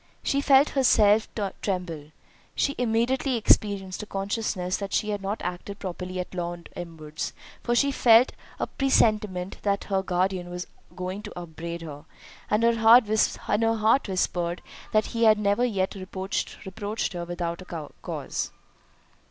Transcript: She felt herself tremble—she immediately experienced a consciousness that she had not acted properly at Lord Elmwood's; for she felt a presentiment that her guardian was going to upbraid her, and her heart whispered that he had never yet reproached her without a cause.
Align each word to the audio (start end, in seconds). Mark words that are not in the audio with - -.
She 0.23 0.41
felt 0.41 0.69
herself 0.69 1.27
tremble—she 1.61 2.73
immediately 2.79 3.35
experienced 3.37 4.01
a 4.01 4.07
consciousness 4.07 4.77
that 4.77 4.93
she 4.93 5.11
had 5.11 5.21
not 5.21 5.43
acted 5.43 5.77
properly 5.77 6.19
at 6.19 6.33
Lord 6.33 6.69
Elmwood's; 6.75 7.33
for 7.61 7.75
she 7.75 7.91
felt 7.91 8.31
a 8.59 8.65
presentiment 8.65 9.57
that 9.61 9.83
her 9.93 10.01
guardian 10.01 10.49
was 10.49 10.65
going 10.95 11.21
to 11.21 11.39
upbraid 11.39 11.83
her, 11.83 12.05
and 12.49 12.63
her 12.63 12.77
heart 12.77 13.05
whispered 14.07 14.63
that 14.91 15.05
he 15.05 15.25
had 15.25 15.37
never 15.37 15.63
yet 15.63 15.93
reproached 15.93 17.13
her 17.13 17.23
without 17.23 17.61
a 17.61 17.89
cause. 18.01 18.49